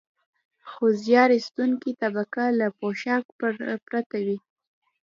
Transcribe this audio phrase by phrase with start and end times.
[0.69, 3.25] خو زیار ایستونکې طبقه له پوښاک
[3.89, 4.37] پرته وي